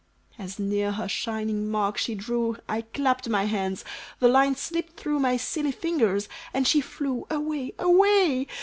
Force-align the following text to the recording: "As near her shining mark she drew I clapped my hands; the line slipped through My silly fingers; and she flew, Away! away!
"As 0.39 0.57
near 0.57 0.93
her 0.93 1.07
shining 1.07 1.69
mark 1.69 1.95
she 1.95 2.15
drew 2.15 2.57
I 2.67 2.81
clapped 2.81 3.29
my 3.29 3.43
hands; 3.43 3.85
the 4.17 4.27
line 4.27 4.55
slipped 4.55 4.99
through 4.99 5.19
My 5.19 5.37
silly 5.37 5.71
fingers; 5.71 6.27
and 6.55 6.65
she 6.67 6.81
flew, 6.81 7.27
Away! 7.29 7.75
away! 7.77 8.47